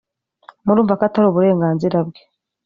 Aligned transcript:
murumva 0.65 0.93
ko 0.99 1.03
atari 1.07 1.25
uburenganzira 1.29 1.97
bwe 2.07 2.21